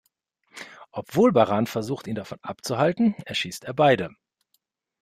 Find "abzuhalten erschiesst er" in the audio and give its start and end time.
2.41-3.75